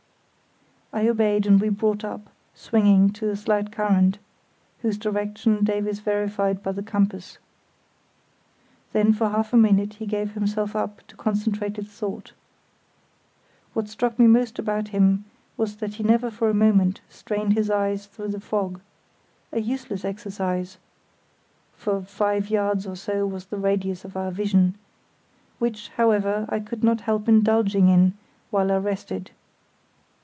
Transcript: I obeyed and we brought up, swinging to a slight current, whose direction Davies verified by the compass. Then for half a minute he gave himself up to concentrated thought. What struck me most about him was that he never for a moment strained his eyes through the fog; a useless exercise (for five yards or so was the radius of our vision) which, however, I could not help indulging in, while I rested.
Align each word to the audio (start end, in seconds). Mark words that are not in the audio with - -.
I 0.93 1.07
obeyed 1.07 1.45
and 1.47 1.61
we 1.61 1.69
brought 1.69 2.03
up, 2.03 2.29
swinging 2.53 3.11
to 3.11 3.29
a 3.29 3.37
slight 3.37 3.71
current, 3.71 4.17
whose 4.81 4.97
direction 4.97 5.63
Davies 5.63 6.01
verified 6.01 6.61
by 6.61 6.73
the 6.73 6.83
compass. 6.83 7.37
Then 8.91 9.13
for 9.13 9.29
half 9.29 9.53
a 9.53 9.57
minute 9.57 9.93
he 9.95 10.05
gave 10.05 10.33
himself 10.33 10.75
up 10.75 11.07
to 11.07 11.15
concentrated 11.15 11.87
thought. 11.87 12.33
What 13.71 13.87
struck 13.87 14.19
me 14.19 14.27
most 14.27 14.59
about 14.59 14.89
him 14.89 15.23
was 15.55 15.77
that 15.77 15.93
he 15.93 16.03
never 16.03 16.29
for 16.29 16.49
a 16.49 16.53
moment 16.53 16.99
strained 17.09 17.53
his 17.53 17.69
eyes 17.69 18.05
through 18.05 18.27
the 18.27 18.41
fog; 18.41 18.81
a 19.53 19.61
useless 19.61 20.03
exercise 20.03 20.77
(for 21.73 22.01
five 22.01 22.49
yards 22.49 22.85
or 22.85 22.97
so 22.97 23.25
was 23.25 23.45
the 23.45 23.57
radius 23.57 24.03
of 24.03 24.17
our 24.17 24.29
vision) 24.29 24.75
which, 25.57 25.87
however, 25.95 26.45
I 26.49 26.59
could 26.59 26.83
not 26.83 26.99
help 26.99 27.29
indulging 27.29 27.87
in, 27.87 28.15
while 28.49 28.69
I 28.73 28.75
rested. 28.75 29.31